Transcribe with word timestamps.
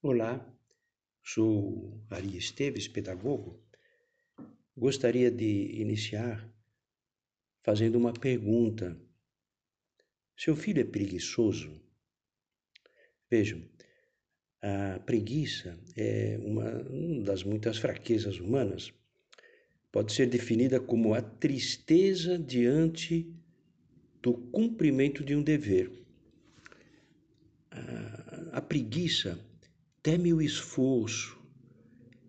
Olá, 0.00 0.48
sou 1.24 2.00
Ari 2.08 2.36
Esteves, 2.36 2.86
pedagogo. 2.86 3.60
Gostaria 4.76 5.28
de 5.28 5.72
iniciar 5.80 6.48
fazendo 7.64 7.96
uma 7.96 8.12
pergunta. 8.12 8.96
Seu 10.36 10.54
filho 10.54 10.80
é 10.80 10.84
preguiçoso? 10.84 11.82
Vejam, 13.28 13.60
a 14.62 15.00
preguiça 15.00 15.76
é 15.96 16.38
uma, 16.42 16.70
das 17.24 17.42
muitas 17.42 17.76
fraquezas 17.78 18.38
humanas. 18.38 18.94
Pode 19.90 20.12
ser 20.12 20.26
definida 20.26 20.78
como 20.78 21.12
a 21.12 21.20
tristeza 21.20 22.38
diante 22.38 23.34
do 24.22 24.32
cumprimento 24.32 25.24
de 25.24 25.34
um 25.34 25.42
dever. 25.42 25.90
A 28.52 28.60
preguiça 28.60 29.36
teme 30.02 30.32
o 30.32 30.40
esforço 30.40 31.38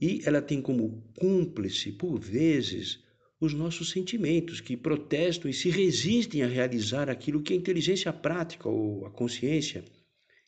e 0.02 0.22
ela 0.26 0.41
tem 0.41 0.62
como 0.62 1.04
cúmplice, 1.18 1.92
por 1.92 2.18
vezes, 2.20 3.04
os 3.40 3.54
nossos 3.54 3.90
sentimentos 3.90 4.62
que 4.62 4.78
protestam 4.78 5.50
e 5.50 5.54
se 5.54 5.70
resistem 5.70 6.44
a 6.44 6.48
realizar 6.48 7.09
aquilo 7.09 7.42
que 7.42 7.54
a 7.54 7.55
inteligência 7.55 8.12
prática 8.12 8.68
ou 8.68 9.05
a 9.05 9.12
consciência 9.12 9.84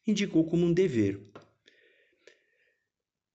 indicou 0.05 0.45
como 0.45 0.65
um 0.65 0.73
dever. 0.73 1.21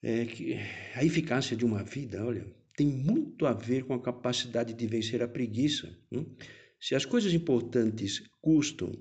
É 0.02 0.24
que 0.24 0.54
a 0.94 1.04
eficácia 1.04 1.56
de 1.56 1.64
uma 1.64 1.82
vida, 1.82 2.24
olha, 2.24 2.46
tem 2.76 2.86
muito 2.86 3.46
a 3.46 3.52
ver 3.52 3.84
com 3.84 3.94
a 3.94 4.02
capacidade 4.02 4.74
de 4.74 4.86
vencer 4.86 5.22
a 5.22 5.28
preguiça. 5.28 5.98
Hein? 6.12 6.26
Se 6.78 6.94
as 6.94 7.04
coisas 7.04 7.32
importantes 7.32 8.22
custam, 8.40 8.92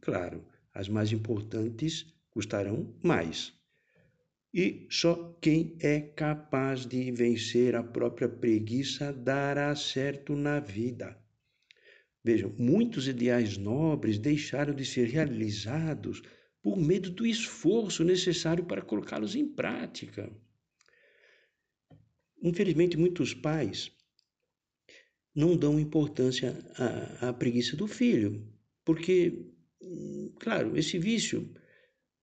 claro, 0.00 0.46
as 0.72 0.88
mais 0.88 1.12
importantes 1.12 2.06
custarão 2.30 2.94
mais. 3.02 3.52
E 4.58 4.86
só 4.88 5.36
quem 5.38 5.76
é 5.80 6.00
capaz 6.00 6.86
de 6.86 7.12
vencer 7.12 7.74
a 7.74 7.82
própria 7.82 8.26
preguiça 8.26 9.12
dará 9.12 9.76
certo 9.76 10.34
na 10.34 10.60
vida. 10.60 11.14
Vejam, 12.24 12.54
muitos 12.58 13.06
ideais 13.06 13.58
nobres 13.58 14.18
deixaram 14.18 14.74
de 14.74 14.82
ser 14.86 15.08
realizados 15.08 16.22
por 16.62 16.78
medo 16.78 17.10
do 17.10 17.26
esforço 17.26 18.02
necessário 18.02 18.64
para 18.64 18.80
colocá-los 18.80 19.34
em 19.34 19.46
prática. 19.46 20.34
Infelizmente, 22.42 22.96
muitos 22.96 23.34
pais 23.34 23.92
não 25.34 25.54
dão 25.54 25.78
importância 25.78 26.56
à, 26.78 27.28
à 27.28 27.32
preguiça 27.34 27.76
do 27.76 27.86
filho, 27.86 28.50
porque, 28.86 29.52
hum, 29.82 30.32
claro, 30.40 30.78
esse 30.78 30.98
vício 30.98 31.54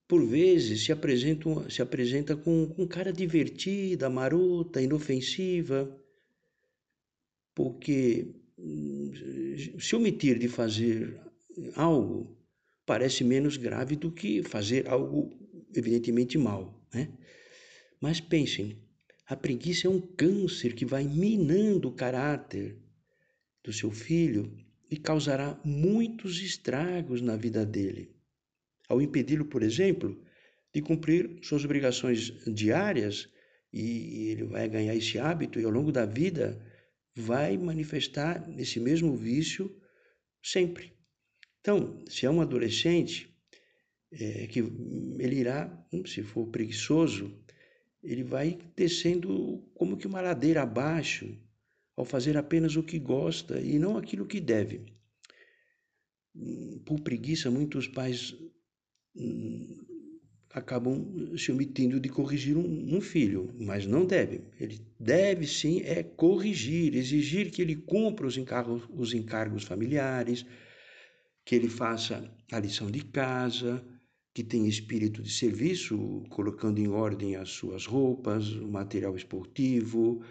por 0.06 0.24
vezes 0.26 0.84
se 0.84 0.92
apresenta, 0.92 1.70
se 1.70 1.80
apresenta 1.80 2.36
com, 2.36 2.68
com 2.68 2.86
cara 2.86 3.12
divertida, 3.12 4.10
marota, 4.10 4.82
inofensiva, 4.82 5.90
porque 7.54 8.34
hum, 8.58 9.12
se 9.78 9.96
omitir 9.96 10.38
de 10.38 10.48
fazer 10.48 11.18
algo 11.74 12.36
parece 12.84 13.24
menos 13.24 13.56
grave 13.56 13.96
do 13.96 14.10
que 14.10 14.42
fazer 14.42 14.88
algo 14.88 15.30
evidentemente 15.74 16.36
mal, 16.36 16.86
né? 16.92 17.08
Mas 18.00 18.20
pensem, 18.20 18.76
a 19.26 19.34
preguiça 19.34 19.86
é 19.86 19.90
um 19.90 20.00
câncer 20.00 20.74
que 20.74 20.84
vai 20.84 21.04
minando 21.04 21.88
o 21.88 21.92
caráter 21.92 22.76
do 23.62 23.72
seu 23.72 23.90
filho 23.90 24.54
e 24.90 24.98
causará 24.98 25.58
muitos 25.64 26.42
estragos 26.42 27.22
na 27.22 27.34
vida 27.36 27.64
dele 27.64 28.14
ao 28.88 29.00
impedi-lo, 29.00 29.44
por 29.46 29.62
exemplo, 29.62 30.20
de 30.74 30.82
cumprir 30.82 31.38
suas 31.42 31.64
obrigações 31.64 32.32
diárias, 32.46 33.28
e 33.72 34.28
ele 34.28 34.44
vai 34.44 34.68
ganhar 34.68 34.94
esse 34.94 35.18
hábito 35.18 35.58
e 35.58 35.64
ao 35.64 35.70
longo 35.70 35.90
da 35.90 36.06
vida 36.06 36.64
vai 37.16 37.58
manifestar 37.58 38.48
esse 38.56 38.78
mesmo 38.78 39.16
vício 39.16 39.74
sempre. 40.42 40.92
Então, 41.60 42.04
se 42.08 42.26
é 42.26 42.30
um 42.30 42.40
adolescente, 42.40 43.34
é, 44.12 44.46
que 44.46 44.60
ele 45.18 45.36
irá, 45.36 45.86
hum, 45.92 46.04
se 46.06 46.22
for 46.22 46.46
preguiçoso, 46.48 47.36
ele 48.02 48.22
vai 48.22 48.58
descendo 48.76 49.66
como 49.74 49.96
que 49.96 50.06
uma 50.06 50.20
ladeira 50.20 50.62
abaixo, 50.62 51.36
ao 51.96 52.04
fazer 52.04 52.36
apenas 52.36 52.76
o 52.76 52.82
que 52.82 52.98
gosta 52.98 53.60
e 53.60 53.78
não 53.78 53.96
aquilo 53.96 54.26
que 54.26 54.40
deve. 54.40 54.84
Por 56.84 57.00
preguiça, 57.00 57.50
muitos 57.50 57.86
pais 57.86 58.36
acabam 60.54 61.36
se 61.36 61.50
omitindo 61.50 61.98
de 61.98 62.08
corrigir 62.08 62.56
um, 62.56 62.96
um, 62.96 63.00
filho, 63.00 63.52
mas 63.58 63.86
não 63.86 64.06
deve. 64.06 64.42
Ele 64.60 64.80
deve 64.98 65.46
sim 65.46 65.80
é 65.82 66.02
corrigir, 66.02 66.94
exigir 66.94 67.50
que 67.50 67.60
ele 67.60 67.74
cumpra 67.74 68.26
os 68.26 68.36
encargos, 68.36 68.82
os 68.90 69.12
encargos 69.12 69.64
familiares, 69.64 70.46
que 71.44 71.56
ele 71.56 71.68
faça 71.68 72.32
a 72.52 72.58
lição 72.60 72.88
de 72.88 73.04
casa, 73.04 73.84
que 74.32 74.44
tenha 74.44 74.68
espírito 74.68 75.22
de 75.22 75.32
serviço, 75.32 76.24
colocando 76.30 76.78
em 76.78 76.88
ordem 76.88 77.36
as 77.36 77.50
suas 77.50 77.84
roupas, 77.84 78.50
o 78.52 78.68
material 78.68 79.16
esportivo, 79.16 80.22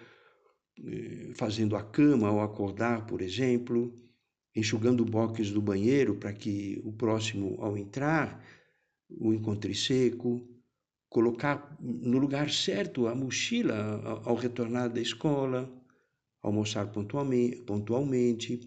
eh, 0.86 1.32
fazendo 1.36 1.76
a 1.76 1.84
cama 1.84 2.30
ao 2.30 2.42
acordar, 2.42 3.06
por 3.06 3.22
exemplo, 3.22 3.94
enxugando 4.56 5.06
boques 5.06 5.52
do 5.52 5.62
banheiro 5.62 6.16
para 6.16 6.34
que 6.34 6.82
o 6.84 6.92
próximo, 6.92 7.58
ao 7.60 7.78
entrar, 7.78 8.44
o 9.20 9.34
encontrei 9.34 9.74
seco, 9.74 10.48
colocar 11.10 11.78
no 11.80 12.18
lugar 12.18 12.50
certo 12.50 13.08
a 13.08 13.16
mochila 13.16 14.22
ao 14.26 14.36
retornar 14.36 14.90
da 14.90 15.00
escola, 15.00 15.72
almoçar 16.42 16.92
pontualmente, 16.92 17.62
pontualmente 17.62 18.60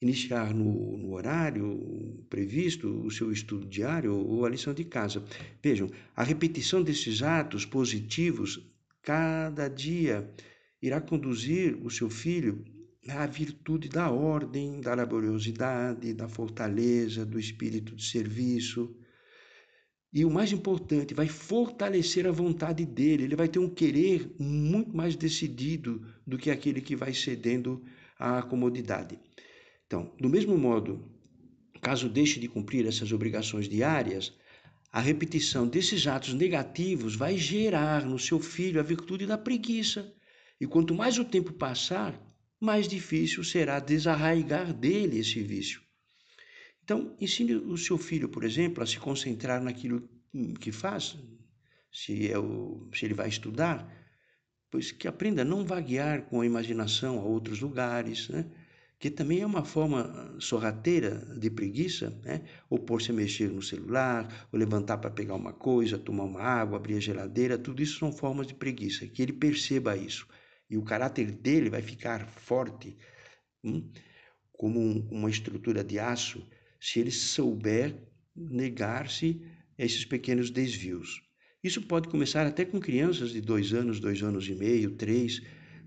iniciar 0.00 0.52
no, 0.52 0.96
no, 0.98 1.12
horário 1.12 2.24
previsto 2.28 2.88
o 3.06 3.10
seu 3.10 3.30
estudo 3.30 3.66
diário 3.66 4.14
ou 4.14 4.44
a 4.44 4.50
lição 4.50 4.74
de 4.74 4.84
casa. 4.84 5.24
Vejam, 5.62 5.88
a 6.14 6.24
repetição 6.24 6.82
desses 6.82 7.22
atos 7.22 7.64
positivos 7.64 8.68
cada 9.00 9.68
dia 9.68 10.28
irá 10.80 11.00
conduzir 11.00 11.78
o 11.84 11.90
seu 11.90 12.10
filho 12.10 12.64
à 13.08 13.26
virtude 13.26 13.88
da 13.88 14.10
ordem, 14.10 14.80
da 14.80 14.94
laboriosidade, 14.94 16.12
da 16.12 16.28
fortaleza, 16.28 17.24
do 17.24 17.38
espírito 17.38 17.94
de 17.96 18.04
serviço, 18.04 18.94
e 20.12 20.24
o 20.24 20.30
mais 20.30 20.52
importante, 20.52 21.14
vai 21.14 21.26
fortalecer 21.26 22.26
a 22.26 22.30
vontade 22.30 22.84
dele. 22.84 23.24
Ele 23.24 23.36
vai 23.36 23.48
ter 23.48 23.58
um 23.58 23.68
querer 23.68 24.30
muito 24.38 24.94
mais 24.94 25.16
decidido 25.16 26.06
do 26.26 26.36
que 26.36 26.50
aquele 26.50 26.82
que 26.82 26.94
vai 26.94 27.14
cedendo 27.14 27.82
à 28.18 28.42
comodidade. 28.42 29.18
Então, 29.86 30.12
do 30.20 30.28
mesmo 30.28 30.56
modo, 30.58 31.02
caso 31.80 32.10
deixe 32.10 32.38
de 32.38 32.46
cumprir 32.46 32.86
essas 32.86 33.10
obrigações 33.10 33.68
diárias, 33.68 34.34
a 34.92 35.00
repetição 35.00 35.66
desses 35.66 36.06
atos 36.06 36.34
negativos 36.34 37.16
vai 37.16 37.38
gerar 37.38 38.04
no 38.04 38.18
seu 38.18 38.38
filho 38.38 38.78
a 38.78 38.82
virtude 38.82 39.26
da 39.26 39.38
preguiça. 39.38 40.12
E 40.60 40.66
quanto 40.66 40.94
mais 40.94 41.18
o 41.18 41.24
tempo 41.24 41.54
passar, 41.54 42.20
mais 42.60 42.86
difícil 42.86 43.42
será 43.42 43.80
desarraigar 43.80 44.74
dele 44.74 45.18
esse 45.18 45.40
vício. 45.40 45.80
Então, 46.84 47.16
ensine 47.20 47.54
o 47.54 47.76
seu 47.76 47.96
filho, 47.96 48.28
por 48.28 48.44
exemplo, 48.44 48.82
a 48.82 48.86
se 48.86 48.98
concentrar 48.98 49.62
naquilo 49.62 50.08
que 50.60 50.72
faz, 50.72 51.16
se, 51.92 52.30
é 52.30 52.38
o, 52.38 52.88
se 52.92 53.04
ele 53.04 53.14
vai 53.14 53.28
estudar, 53.28 53.88
pois 54.70 54.90
que 54.90 55.06
aprenda 55.06 55.42
a 55.42 55.44
não 55.44 55.64
vaguear 55.64 56.22
com 56.22 56.40
a 56.40 56.46
imaginação 56.46 57.18
a 57.18 57.22
outros 57.22 57.60
lugares, 57.60 58.28
né? 58.30 58.46
que 58.98 59.10
também 59.10 59.40
é 59.40 59.46
uma 59.46 59.64
forma 59.64 60.36
sorrateira 60.38 61.18
de 61.38 61.50
preguiça, 61.50 62.10
né? 62.24 62.42
ou 62.70 62.78
pôr-se 62.78 63.10
a 63.10 63.14
mexer 63.14 63.50
no 63.50 63.60
celular, 63.60 64.48
ou 64.50 64.58
levantar 64.58 64.98
para 64.98 65.10
pegar 65.10 65.34
uma 65.34 65.52
coisa, 65.52 65.98
tomar 65.98 66.24
uma 66.24 66.40
água, 66.40 66.78
abrir 66.78 66.96
a 66.96 67.00
geladeira, 67.00 67.58
tudo 67.58 67.82
isso 67.82 67.98
são 67.98 68.10
formas 68.10 68.46
de 68.46 68.54
preguiça, 68.54 69.06
que 69.06 69.22
ele 69.22 69.32
perceba 69.32 69.96
isso. 69.96 70.26
E 70.70 70.78
o 70.78 70.82
caráter 70.82 71.30
dele 71.30 71.68
vai 71.68 71.82
ficar 71.82 72.26
forte, 72.26 72.96
hum? 73.62 73.90
como 74.52 74.80
um, 74.80 75.06
uma 75.10 75.28
estrutura 75.28 75.84
de 75.84 75.98
aço, 75.98 76.48
se 76.82 76.98
ele 76.98 77.12
souber 77.12 77.94
negar-se 78.34 79.40
a 79.78 79.84
esses 79.84 80.04
pequenos 80.04 80.50
desvios. 80.50 81.22
Isso 81.62 81.80
pode 81.82 82.08
começar 82.08 82.44
até 82.44 82.64
com 82.64 82.80
crianças 82.80 83.30
de 83.30 83.40
dois 83.40 83.72
anos, 83.72 84.00
dois 84.00 84.20
anos 84.20 84.48
e 84.48 84.54
meio, 84.56 84.90
três, 84.90 85.40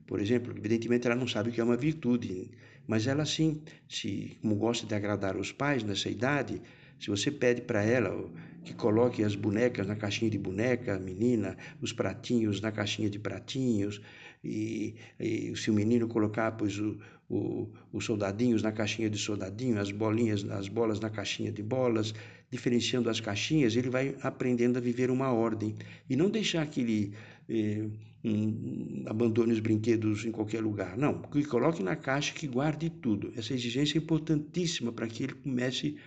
por 0.07 0.21
exemplo. 0.21 0.53
Evidentemente, 0.57 1.05
ela 1.05 1.17
não 1.17 1.27
sabe 1.27 1.49
o 1.49 1.51
que 1.51 1.59
é 1.59 1.63
uma 1.65 1.75
virtude, 1.75 2.49
mas 2.87 3.07
ela 3.07 3.25
sim, 3.25 3.61
se 3.89 4.37
como 4.41 4.55
gosta 4.55 4.87
de 4.87 4.95
agradar 4.95 5.35
os 5.35 5.51
pais 5.51 5.83
nessa 5.83 6.09
idade, 6.09 6.61
se 6.97 7.09
você 7.09 7.29
pede 7.29 7.63
para 7.63 7.83
ela 7.83 8.31
que 8.63 8.73
coloque 8.73 9.21
as 9.21 9.35
bonecas 9.35 9.85
na 9.85 9.97
caixinha 9.97 10.31
de 10.31 10.37
boneca, 10.37 10.95
a 10.95 10.99
menina, 10.99 11.57
os 11.81 11.91
pratinhos 11.91 12.61
na 12.61 12.71
caixinha 12.71 13.09
de 13.09 13.19
pratinhos, 13.19 14.01
e, 14.41 14.95
e 15.19 15.53
se 15.57 15.69
o 15.69 15.73
menino 15.73 16.07
colocar 16.07 16.51
pois, 16.53 16.79
o, 16.79 16.97
o, 17.29 17.69
os 17.91 18.05
soldadinhos 18.05 18.61
na 18.61 18.71
caixinha 18.71 19.09
de 19.09 19.17
soldadinho, 19.17 19.79
as 19.79 19.91
bolinhas, 19.91 20.47
as 20.49 20.67
bolas 20.67 20.99
na 20.99 21.09
caixinha 21.09 21.51
de 21.51 21.63
bolas, 21.63 22.13
diferenciando 22.51 23.09
as 23.09 23.19
caixinhas, 23.19 23.75
ele 23.75 23.89
vai 23.89 24.15
aprendendo 24.21 24.77
a 24.77 24.81
viver 24.81 25.09
uma 25.09 25.31
ordem 25.31 25.75
e 26.09 26.15
não 26.15 26.29
deixar 26.29 26.65
que 26.67 26.81
ele 26.81 27.13
eh, 27.49 27.87
um, 28.23 29.03
abandone 29.07 29.53
os 29.53 29.59
brinquedos 29.59 30.25
em 30.25 30.31
qualquer 30.31 30.61
lugar. 30.61 30.97
Não, 30.97 31.21
que 31.21 31.43
coloque 31.45 31.83
na 31.83 31.95
caixa 31.95 32.33
que 32.33 32.47
guarde 32.47 32.89
tudo. 32.89 33.31
Essa 33.35 33.53
exigência 33.53 33.97
é 33.97 34.01
importantíssima 34.01 34.91
para 34.91 35.07
que 35.07 35.23
ele 35.23 35.33
comece 35.33 35.97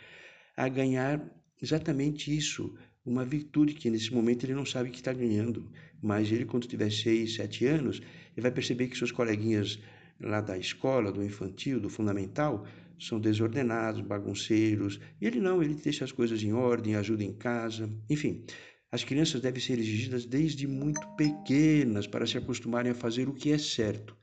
a 0.56 0.68
ganhar 0.68 1.22
exatamente 1.62 2.36
isso, 2.36 2.74
uma 3.04 3.24
virtude 3.24 3.74
que 3.74 3.90
nesse 3.90 4.12
momento 4.12 4.44
ele 4.44 4.54
não 4.54 4.66
sabe 4.66 4.90
que 4.90 4.98
está 4.98 5.12
ganhando, 5.12 5.70
mas 6.02 6.30
ele 6.30 6.44
quando 6.44 6.66
tiver 6.66 6.90
seis, 6.90 7.34
sete 7.34 7.64
anos, 7.66 8.00
ele 8.36 8.42
vai 8.42 8.50
perceber 8.50 8.88
que 8.88 8.98
seus 8.98 9.12
coleguinhas 9.12 9.78
lá 10.20 10.40
da 10.40 10.58
escola, 10.58 11.12
do 11.12 11.22
infantil, 11.22 11.80
do 11.80 11.88
fundamental, 11.88 12.66
são 12.98 13.20
desordenados, 13.20 14.00
bagunceiros. 14.00 15.00
Ele 15.20 15.40
não, 15.40 15.62
ele 15.62 15.74
deixa 15.74 16.04
as 16.04 16.12
coisas 16.12 16.42
em 16.42 16.52
ordem, 16.52 16.96
ajuda 16.96 17.22
em 17.22 17.32
casa, 17.32 17.88
enfim. 18.10 18.44
As 18.90 19.04
crianças 19.04 19.40
devem 19.40 19.60
ser 19.60 19.78
exigidas 19.78 20.24
desde 20.24 20.66
muito 20.66 21.06
pequenas 21.14 22.06
para 22.06 22.26
se 22.26 22.38
acostumarem 22.38 22.92
a 22.92 22.94
fazer 22.94 23.28
o 23.28 23.34
que 23.34 23.52
é 23.52 23.58
certo. 23.58 24.16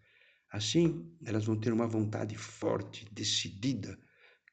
Assim, 0.52 1.06
elas 1.24 1.46
vão 1.46 1.56
ter 1.56 1.72
uma 1.72 1.88
vontade 1.88 2.36
forte, 2.36 3.06
decidida, 3.12 3.98